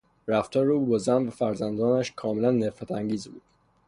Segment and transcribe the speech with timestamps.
[0.27, 3.41] رفتار او با زن و فرزندانش کاملا نفرت انگیز بود.